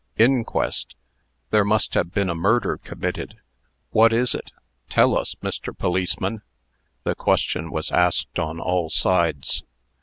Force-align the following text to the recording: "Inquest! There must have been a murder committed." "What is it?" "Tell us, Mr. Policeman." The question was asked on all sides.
"Inquest! 0.17 0.95
There 1.51 1.63
must 1.63 1.93
have 1.93 2.11
been 2.11 2.27
a 2.27 2.33
murder 2.33 2.77
committed." 2.79 3.35
"What 3.91 4.11
is 4.11 4.33
it?" 4.33 4.51
"Tell 4.89 5.15
us, 5.15 5.35
Mr. 5.43 5.77
Policeman." 5.77 6.41
The 7.03 7.13
question 7.13 7.69
was 7.69 7.91
asked 7.91 8.39
on 8.39 8.59
all 8.59 8.89
sides. 8.89 9.63